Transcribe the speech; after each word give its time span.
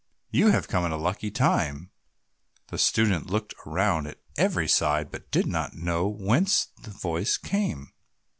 You 0.31 0.47
have 0.47 0.67
come 0.67 0.83
at 0.83 0.91
a 0.91 0.97
lucky 0.97 1.29
time." 1.29 1.91
The 2.69 2.79
student 2.79 3.27
looked 3.29 3.53
round 3.67 4.07
on 4.07 4.15
every 4.35 4.67
side, 4.67 5.11
but 5.11 5.29
did 5.29 5.45
not 5.45 5.75
know 5.75 6.07
whence 6.07 6.69
the 6.81 6.89
voice 6.89 7.37
came. 7.37 7.91